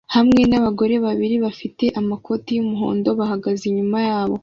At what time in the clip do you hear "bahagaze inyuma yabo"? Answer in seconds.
3.19-4.35